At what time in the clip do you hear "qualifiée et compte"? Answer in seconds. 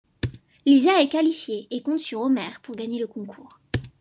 1.09-1.99